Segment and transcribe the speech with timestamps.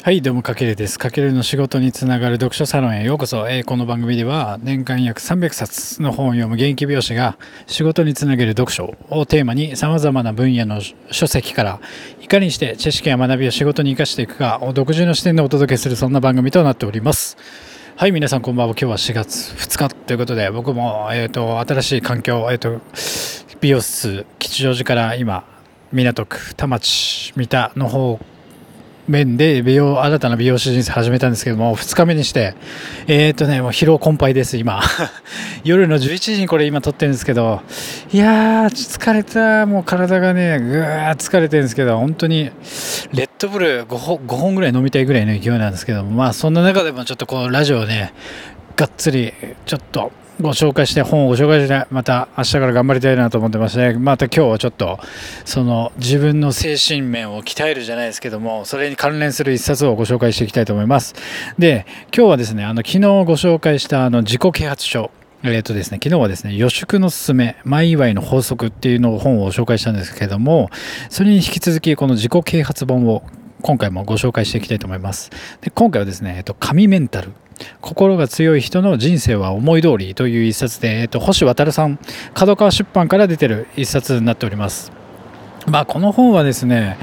[0.00, 0.96] はい、どうも、かけるです。
[0.96, 3.48] かけるの仕事につながる読書サロンへようこそ。
[3.48, 7.36] えーこの番組では、年間約300冊の本を読む現役美容師が、
[7.66, 10.80] 仕事につなげる読書をテーマに、様々な分野の
[11.10, 11.80] 書籍から、
[12.22, 17.36] いかにして知識や学びを仕事に生かしていくかを独自の視点でお届けする、そんな番組となっております。
[17.96, 18.74] はい、皆さんこんばんは。
[18.74, 22.80] 今日は4月2日ということで、僕も、えっ、と、新しい環境、えっ、と、
[23.60, 25.44] 美容室、吉祥寺から今、
[25.92, 28.20] 港区、田町、三田の方
[29.08, 32.54] 面で美容新たな美容師人生始めたんですけども2日目にして
[33.06, 34.80] えー、っとねもう疲労困憊です今。
[35.64, 37.62] 夜の11時にこれ今撮ってるんですけど
[38.12, 39.66] いやー疲れた。
[39.66, 42.50] もう体がねぐー疲れてるんですけど本当に
[43.12, 48.12] レッドブル 5, 本5本ぐらい飲みたいぐらいの勢いなんですけどもまあそんな中でもちょっとこうラジオをね
[48.76, 49.32] がっつり
[49.66, 55.00] ちょっとご紹介して本をご紹介してまた明日から頑張りたいなと思ってましてまた今日はちょっと
[55.44, 61.14] その自分の精神面を鍛えるじゃないですけどもそれに関連する一冊をご紹介していきたいと思います
[61.58, 65.10] で今日はですねあの昨日ご紹介したあの自己啓発書
[65.44, 70.68] えーとですね、昨日はですね、予祝のすすめ、前祝いの法則っていうのを本を紹介したんですけども、
[71.10, 73.22] それに引き続きこの自己啓発本を
[73.62, 75.30] 今回もご紹介していきたいと思います。
[75.60, 77.30] で今回はですね、えっと、神メンタル。
[77.80, 81.98] 心が強い人の人生は思い通りという一冊で、えっと、星渡さん、
[82.34, 84.92] 角川出版から出てる一冊になっております。
[85.66, 86.96] まあ、この本はですね、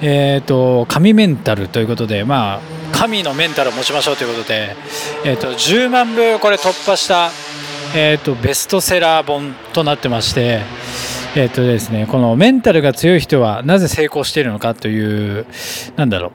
[0.00, 2.60] えっと、神メンタルということで、まあ、
[2.92, 4.74] 神のメンタルを持ちましょうということで、
[5.24, 7.30] えっと、10万部これ突破した、
[7.94, 10.60] えっと、ベストセラー本となってまして、
[11.34, 15.46] えっとですね、このメンタルが強い人はなぜ成功しているのかという、
[15.96, 16.32] なんだろう、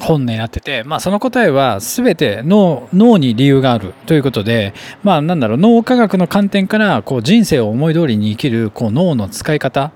[0.00, 9.92] 本になってて、まあ、その答えは全て脳脳に理由があるということで、まあ、なんだろう脳科学の観点からこう人生を思い通りに生きるこう脳の使い方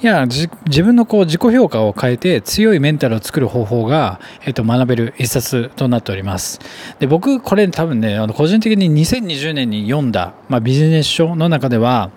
[0.00, 0.48] いや自
[0.82, 6.60] 分のこう自己評価を変えて強いメンタルを作る方法が、えっと、学べる一冊となっております。
[7.00, 12.10] で僕これ多分ねあの個人的に2020年に読んだ、まあ、ビジネス書の中では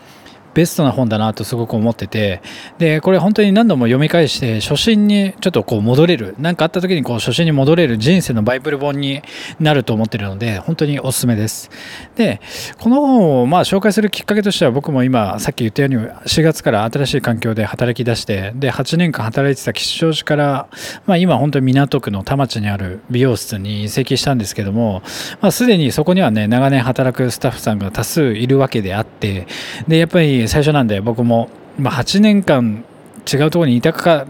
[0.53, 2.41] ベストな本だなとすごく思ってて
[2.77, 9.21] でこれ本当に何度も読み返して初心にちょっとこう戻れる何かあった時にこう初心に戻れる人生のバイブル本に
[9.59, 11.69] なると思ってるので本当におすすめです。
[12.15, 12.41] で
[12.79, 20.67] この本をまあ紹介するきっかけとしては僕も今さっき言ったように4月から新しい環境で働き出してで8年間働いてた吉祥寺から、
[21.05, 25.01] まあ、今本当に港区の田町にある美容室に移籍したんですけども、
[25.41, 29.47] まあ、すでにそこにはね長年働くスタッフさんが多数いるわけであって
[29.87, 32.83] でやっぱり最初なんで僕も、まあ、8年間
[33.31, 34.25] 違うところにいたか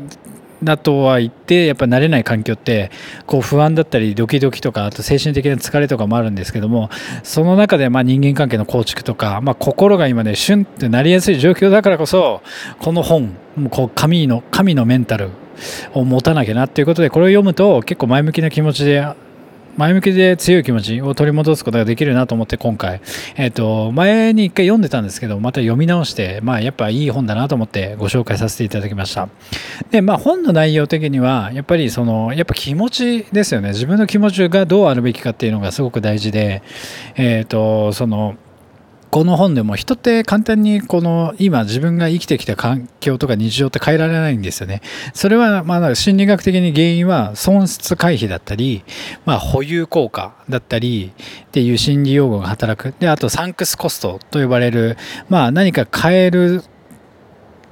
[0.64, 2.92] だとは言ってやっぱ慣れない環境って
[3.26, 6.90] こう不安だったりドキドキとかあと精神的な疲れとかもあるんですけども
[7.24, 12.42] その中でまあ人間関係の構築とか、まあ、心が今ねシュンってなりやすい状況だからこそ
[12.80, 15.30] この本もうこう神の神のメンタル
[15.94, 19.06] を持たなきゃなっていうことでこれを読むと結構前向きな気持ちで
[19.82, 23.02] 前向きで強い気持ちを取り戻すことができるなと思って今回、
[23.36, 29.28] えっと前に一回読んでたんですけどまた読み直して、まあ、やっぱいい本だなと思ってご紹介させていただきました。
[29.90, 33.70] で、まあ、本の内容的にはやっぱりそのやっぱ気持ちですよね。
[33.70, 36.62] 自分の気持ちがどうあるべきかっていうのがすごく大事で、
[37.16, 38.36] えっとその
[39.12, 44.82] この本でも人って簡単にこの今自分が生きてきた環境とか日常って変えられないんですよね。
[45.14, 48.86] それはまあ心理学的に原因は損失回避だったり、
[49.26, 51.12] まあ、保有効果だったり
[51.44, 52.94] っていう心理用語が働く。
[53.00, 54.98] で、あとサンクスコストと呼ばれる、
[55.28, 56.64] まあ何か変える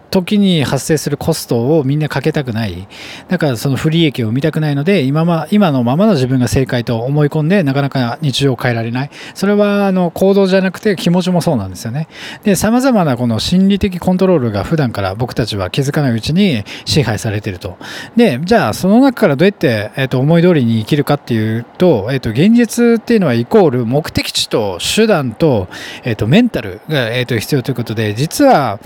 [0.09, 2.87] 時に発生するコストをみんなかけたくない。
[3.27, 9.09] だからその不利益を見たくないので、今ま今のままの自分が正解と思い込んで、なかなか日常を変えられない。
[9.33, 12.07] それはあの行動じゃなくて気持ちもそうなんですよね。
[12.43, 17.77] で、様々なこの心理的コントロールが普段から僕たちは気づかないうちに支配されてると。
[18.15, 25.67] で、じゃあその中からどうやって、えっと思い通りに生きるかっていうと、えっと現実っていうのはイコール目的地と手段と、
[26.03, 28.79] えっとメンタルが、えっと必要ということで、実は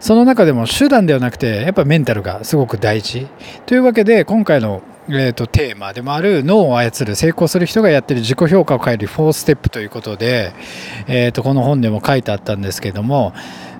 [0.00, 3.26] その中でも手段ではなくてやっぱメンタルがすごく大事。
[3.66, 10.52] というわけで今回の、えー、とテーマでもある脳を操る成功する人がやってる自己評価を変える4ステップということで、
[11.06, 13.32] えー、とこの本でも書いてあったんですけども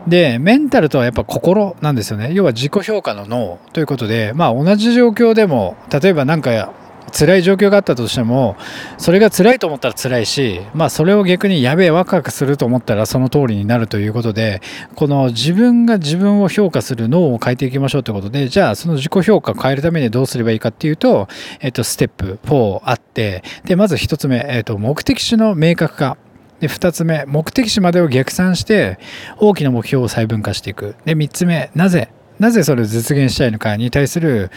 [0.07, 2.33] でメンタルとはやっぱ心なんですよね。
[2.33, 6.73] 要は自己評価の脳ということでまあ同じ状況でも例えば何か
[7.13, 8.57] 辛い状況があったとしても
[8.99, 14.63] それが辛いと思ったら辛いし、まあ、それを逆にやべえワクワクすると思ったらその通りになるということで
[14.95, 21.29] この自分が自分を評価する脳を変えていきましょうということでじゃあその自己評価を変えるためにどうすればいいかっていうと、
[21.61, 26.17] えっと、ステップ4あってでまず1つ目、えっと、目的地の明確化。
[26.61, 29.01] で2つ目目的地までを逆算して
[29.39, 30.95] 大きな目標を細分化していく。
[31.05, 34.51] で3つ目なぜなぜそれを実現したいのかに対する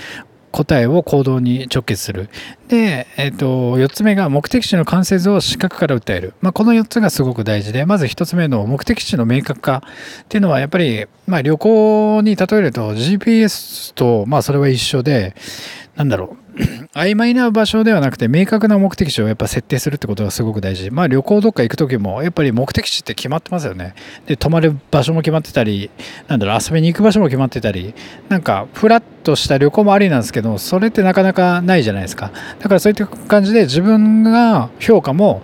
[0.55, 2.29] 答えを行動に直結する。
[2.69, 6.33] で、えっ、ー、と、4つ目が目的地の完成図を視覚から訴える。
[6.39, 9.83] まあ、この4つがすごく大事で、まず1つ目の目的地の明確化
[10.23, 15.35] っていうのは、やっぱり、まあ、旅行に例えると GPS と、まあ、それは一緒で、
[15.97, 16.44] なんだろう。
[16.93, 20.91] 曖昧な場所ではなくて明確な目的地をやっぱ設定するってことがすごく大事。
[20.91, 23.95] まあ旅行どっか行く時もやっぱり目的地って決まってますよね。
[24.25, 25.89] で、泊まる場所も決まってたり、
[26.27, 27.93] なんだろう、遊びに行く場所も決まってたり、
[28.29, 32.31] なんかフラッとした旅行もありなんですけど、それってなかなかないじゃないですか。
[32.59, 35.41] だからそういった感じで自分が評価も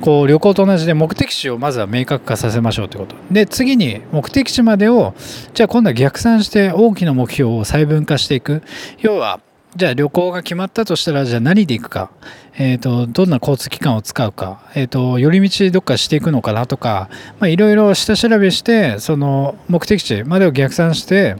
[0.00, 3.16] こう旅行と同じで目的地をまずは明確化させましょうってこと。
[3.30, 5.14] で、次に目的地までを、
[5.54, 8.62] じゃあ今度は逆算して大きな目標を細分化していく。
[8.98, 9.40] 要は、
[9.76, 12.10] じゃあ旅行が決まったとしたら、じゃあ何で行くか、
[12.56, 17.08] えっ、ー、と、どんな交通機関を使うか、えっ、ー、と、寄り道どっかしていくのかなとか、
[17.40, 21.36] まあ、いろいろ下調べして、その目的地までを逆算して、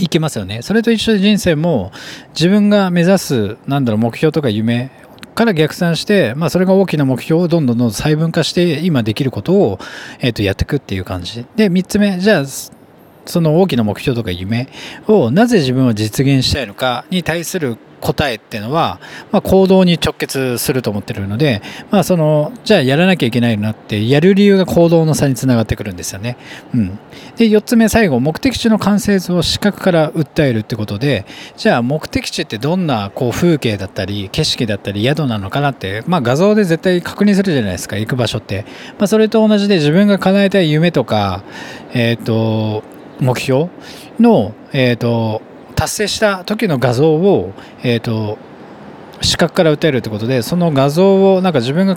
[0.00, 0.62] いけますよね。
[0.62, 1.90] それと一緒で人生も
[2.30, 4.92] 自分が目指す、なんだろう、目標とか夢
[5.34, 9.78] から逆算して、まあ、それが大きな目標をどんどんどん細分化して今できることを、
[10.20, 11.46] えー、とやっていくっていう感じ。
[11.56, 12.44] で3つ目じゃあ
[13.28, 14.68] その大きな目標とか夢
[15.06, 19.00] をなぜ自分は実現したいのかに対する答えっていうのは、
[19.32, 26.36] まあ、行動に直結すると思ってるので、まあ、そのじゃあやらなきゃいけないなってやる理由が行動の差につながってくるんですよね。
[26.74, 26.98] うん、
[27.36, 31.26] で4つ目最後目的地の完成図を視覚から訴えるってことで
[31.56, 38.64] じゃあ目的地ってどんなこう風景だったり景色だったり宿なのかなって、まあ、画像で絶対確認するじゃないですか行く場所って。
[38.98, 41.42] まあ、それと同じで自分が叶えたい夢とか、
[41.92, 42.82] えっ、ー、と
[43.20, 43.68] 目標
[44.18, 45.42] の、えーと、
[45.74, 48.38] 達成した時の画像を、えーと、
[49.20, 51.96] 視覚から打てるということでその画像をなんか自分が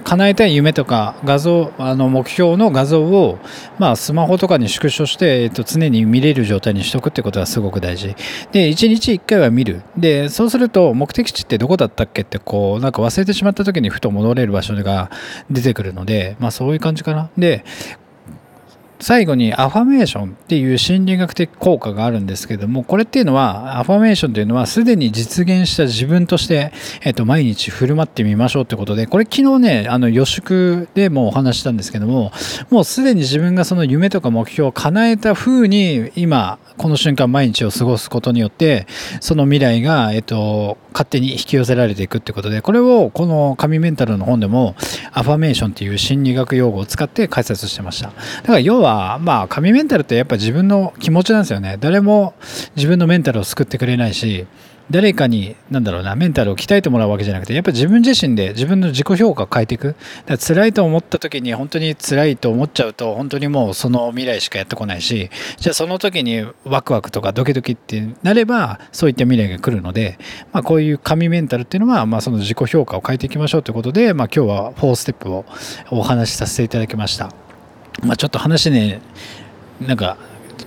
[0.00, 3.38] 叶えたい夢とか画像あの目標の画像を、
[3.78, 8.14] まあ、スマホとかに縮小して、えーと、常に見れる状態にしとくってことがすごく大事。
[8.52, 9.82] で1日1回は見る。
[9.96, 15.10] でそうすると目的地ってどこだったっけってこうなんか忘れてしまった時にふと戻れる場所が
[15.50, 17.30] 出てくるので、まあ、そういう感じかな。
[17.36, 17.64] で
[19.00, 26.72] 最後にアファメーションっていう心理学的効果があるんですけども、これっていうのは、アファメーションというのはすでに実現した自分として、
[27.02, 32.32] えっと、毎日振る舞ってみましょうってことで、これ昨日ね、あの予祝でもお話したんですけども、
[32.70, 38.86] もうすでに自分がその夢とか目標を叶えた風に、今、この瞬間毎日を過ごすことによって、
[39.20, 44.74] その未来が、えっと、勝手に引き寄せられていくってことで、これをこの神メンタルの本でも、
[45.12, 48.08] アファメーションっていう心理学用語を使って解説してました。
[48.08, 48.12] だ
[48.44, 48.87] から要は、
[49.20, 51.76] まあ、神メンタルってやっぱ自分の気持ちなんですよね。
[51.80, 52.34] 誰も
[52.76, 54.46] 自分のメンタルを救ってくれないし、
[54.90, 59.88] 誰かに、なんだろうな、メンタルを鍛えてもらうわけじゃなくて、やっぱ自分自身で自分の自己評価を変えていく。
[59.88, 59.98] だか
[60.28, 70.18] ら辛いと思った時に本当に辛いと思っちゃうと、本当にもうその未来しかやってこないし、じゃあその時にワクワクとかドキドキってなれば、そういった未来が来るので、
[70.52, 75.44] まあこういう神メンタルっていうのは、まあその自己評価を変えていきましょうということで、まあ今日は4ステップを
[75.90, 77.47] お話しさせていただきました。
[78.02, 79.00] まあちょっと話ね、
[79.80, 80.16] なんか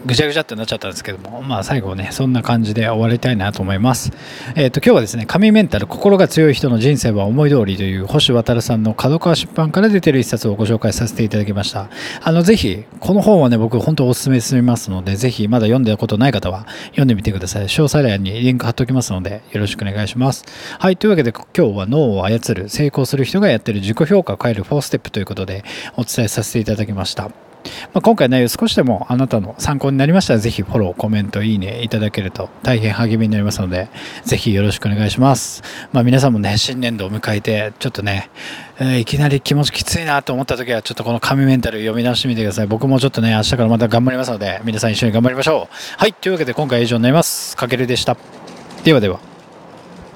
[0.06, 4.12] ぐちゃぐちゃってなっちゃったんですけども、まあ最後ね、そんな感じで終わりたいなと思います。
[4.56, 11.90] えっ、ー、と、今日はですね、神メンタル、心が強い人の人生は思い通りという星渡さんの角川出版から出てる一冊をご紹介させていただきました。
[12.22, 17.66] あの、ぜひ、この本はね、僕本当お勧めしますので、ぜひまだ読んだことない方は読んでみてください。
[17.66, 20.46] 詳細欄にリンク貼っておきますので、よろしくお願いします。
[20.80, 25.64] はい、というわけで今日は脳を操る、成功する人がやってる自己評価を変える4ステップということで
[25.98, 27.51] お伝えさせていただきました。
[27.94, 33.90] まあ、今回の内容少しでもあなたの参考になりましたらぜひフォロー、コメント、いいねいただけると大変励みになりますので
[34.24, 35.64] ぜひよろしくお願いします。
[35.92, 38.30] まあ、皆さんもね、新年度を迎えてちょっとね、
[38.80, 42.68] えー、いきなり気持ちきついなと思った時はちょっとこの紙メンタル読み出してみてください。
[42.68, 45.76] 僕もちょっとね、明日からまた頑張りますので皆さん一緒に頑張りましょう。
[45.98, 47.56] はい、というわけで今回は以上になります。
[47.56, 48.18] かけるでした。
[48.84, 49.41] ではでは。